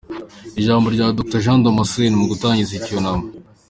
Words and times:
Ijambo 0.61 0.87
rya 0.95 1.07
Dr 1.17 1.39
Jean 1.43 1.59
Damascene 1.65 2.15
mu 2.19 2.25
gutangiza 2.31 2.71
icyunamo 2.79 3.25